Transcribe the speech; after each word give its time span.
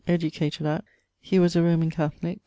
educated 0.07 0.65
at.... 0.65 0.83
He 1.19 1.37
was 1.37 1.55
a 1.55 1.61
Roman 1.61 1.91
Catholique. 1.91 2.39